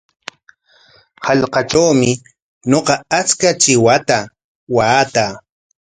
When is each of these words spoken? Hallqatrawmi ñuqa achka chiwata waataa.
Hallqatrawmi 1.25 2.11
ñuqa 2.71 2.95
achka 3.19 3.49
chiwata 3.61 4.17
waataa. 4.75 5.33